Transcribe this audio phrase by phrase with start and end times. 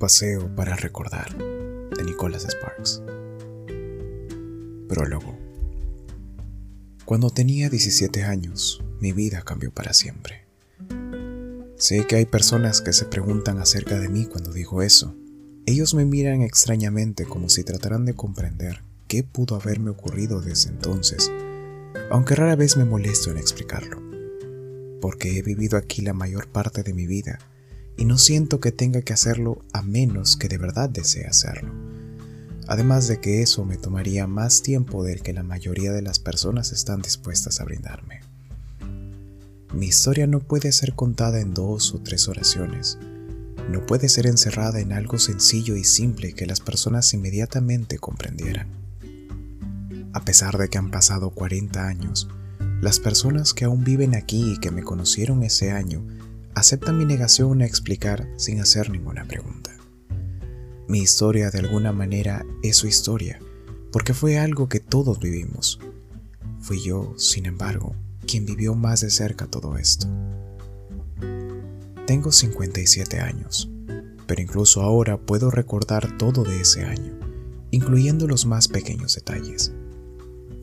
[0.00, 3.02] paseo para recordar de Nicholas Sparks.
[4.88, 5.38] Prólogo.
[7.06, 10.44] Cuando tenía 17 años, mi vida cambió para siempre.
[11.76, 15.16] Sé que hay personas que se preguntan acerca de mí cuando digo eso.
[15.64, 21.30] Ellos me miran extrañamente como si trataran de comprender qué pudo haberme ocurrido desde entonces,
[22.10, 24.02] aunque rara vez me molesto en explicarlo,
[25.00, 27.38] porque he vivido aquí la mayor parte de mi vida
[28.00, 31.70] y no siento que tenga que hacerlo a menos que de verdad desee hacerlo.
[32.66, 36.72] Además de que eso me tomaría más tiempo del que la mayoría de las personas
[36.72, 38.20] están dispuestas a brindarme.
[39.74, 42.98] Mi historia no puede ser contada en dos o tres oraciones.
[43.70, 48.68] No puede ser encerrada en algo sencillo y simple que las personas inmediatamente comprendieran.
[50.14, 52.28] A pesar de que han pasado 40 años,
[52.80, 56.02] las personas que aún viven aquí y que me conocieron ese año
[56.54, 59.70] aceptan mi negación a explicar sin hacer ninguna pregunta.
[60.88, 63.38] Mi historia de alguna manera es su historia,
[63.92, 65.78] porque fue algo que todos vivimos.
[66.58, 67.94] Fui yo, sin embargo,
[68.26, 70.06] quien vivió más de cerca todo esto.
[72.06, 73.70] Tengo 57 años,
[74.26, 77.16] pero incluso ahora puedo recordar todo de ese año,
[77.70, 79.72] incluyendo los más pequeños detalles.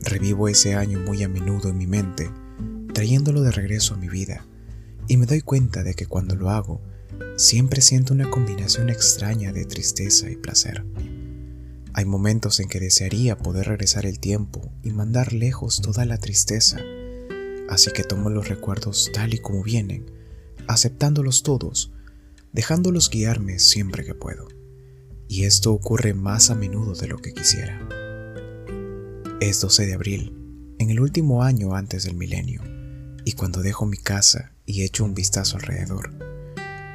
[0.02, 2.30] Revivo ese año muy a menudo en mi mente,
[2.92, 4.44] trayéndolo de regreso a mi vida
[5.08, 6.80] y me doy cuenta de que cuando lo hago,
[7.36, 10.84] siempre siento una combinación extraña de tristeza y placer.
[11.94, 16.78] Hay momentos en que desearía poder regresar el tiempo y mandar lejos toda la tristeza,
[17.68, 20.10] así que tomo los recuerdos tal y como vienen,
[20.68, 21.92] aceptándolos todos,
[22.52, 24.46] dejándolos guiarme siempre que puedo.
[25.26, 27.80] Y esto ocurre más a menudo de lo que quisiera.
[29.40, 30.34] Es 12 de abril,
[30.78, 32.62] en el último año antes del milenio,
[33.28, 36.12] y cuando dejo mi casa y echo un vistazo alrededor.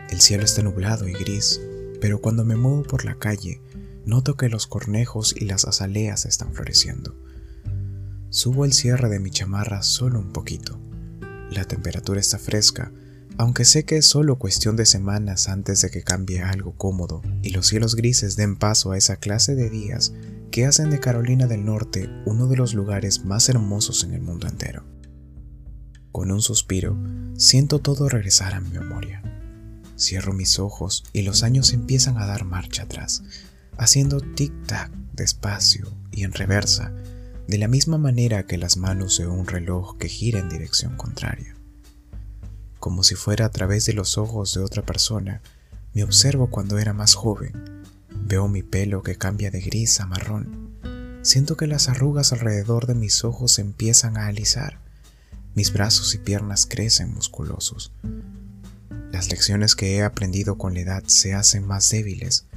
[0.10, 1.62] El cielo está nublado y gris,
[2.02, 3.62] pero cuando me muevo por la calle,
[4.08, 7.16] noto que los cornejos y las azaleas están floreciendo.
[8.32, 10.80] Subo el cierre de mi chamarra solo un poquito.
[11.52, 12.92] La temperatura está fresca,
[13.38, 17.52] aunque sé que es solo cuestión de semanas antes de que cambie algo cómodo y
[17.52, 20.14] los cielos grises den paso a esa clase de días
[20.50, 24.48] que hacen de Carolina del Norte uno de los lugares más hermosos en el mundo
[24.48, 24.84] entero.
[26.14, 26.96] Con un suspiro,
[27.38, 29.24] siento todo regresar a mi memoria.
[29.98, 33.24] Cierro mis ojos y los años empiezan a dar marcha atrás,
[33.80, 36.94] haciendo tic-tac despacio y en reversa,
[37.48, 41.56] de la misma manera que las manos de un reloj que gira en dirección contraria.
[42.80, 45.42] Como si fuera a través de los ojos de otra persona,
[45.96, 47.54] me observo cuando era más joven.
[48.12, 50.78] Veo mi pelo que cambia de gris a marrón.
[51.24, 54.83] Siento que las arrugas alrededor de mis ojos empiezan a alisar
[55.56, 57.94] mis brazos y piernas crecen musculosos.
[59.12, 62.48] Las lecciones que he aprendido con la edad se hacen más débiles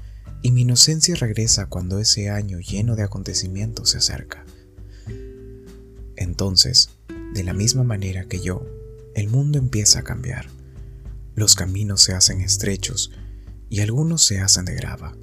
[0.43, 4.47] y mi inocencia regresa cuando ese año lleno de acontecimientos se acerca.
[6.17, 6.91] Entonces,
[7.35, 8.67] de la misma manera que yo,
[9.15, 10.47] el mundo empieza a cambiar.
[11.35, 13.11] Los caminos se hacen estrechos
[13.69, 15.15] y algunos se hacen de grava.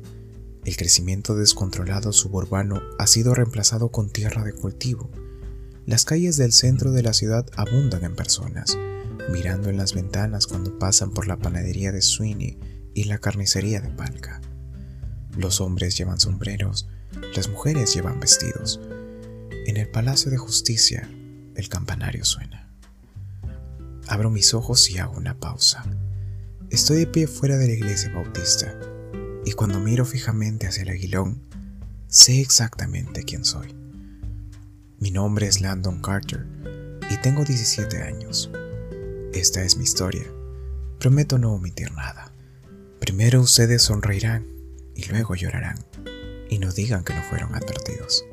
[0.66, 5.10] El crecimiento descontrolado suburbano ha sido reemplazado con tierra de cultivo
[5.86, 8.78] las calles del centro de la ciudad abundan en personas,
[9.30, 12.58] mirando en las ventanas cuando pasan por la panadería de Sweeney
[12.94, 14.40] y la carnicería de Palca.
[15.38, 16.88] Los hombres llevan sombreros,
[17.36, 18.80] las mujeres llevan vestidos.
[19.66, 21.10] En el Palacio de Justicia,
[21.56, 22.72] el campanario suena.
[24.08, 25.84] Abro mis ojos y hago una pausa.
[26.70, 28.74] Estoy de pie fuera de la iglesia bautista,
[29.46, 31.42] y cuando miro fijamente hacia el aguilón,
[32.08, 33.83] sé exactamente quién soy.
[35.04, 36.46] Mi nombre es Landon Carter
[37.10, 38.50] y tengo 17 años.
[39.34, 40.24] Esta es mi historia.
[40.98, 42.32] Prometo no omitir nada.
[43.02, 44.48] Primero ustedes sonreirán
[44.96, 45.78] y luego llorarán
[46.50, 48.24] y no digan que no fueron advertidos.